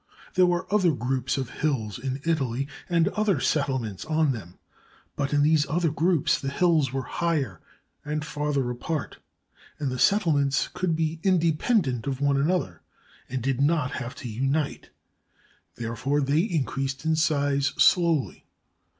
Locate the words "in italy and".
1.99-3.09